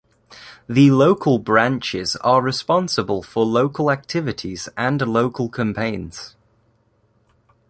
The 0.67 0.89
local 0.89 1.37
branches 1.37 2.15
are 2.21 2.41
responsible 2.41 3.21
for 3.21 3.45
local 3.45 3.91
activities 3.91 4.67
and 4.75 4.99
local 4.99 5.47
campaigns. 5.47 6.33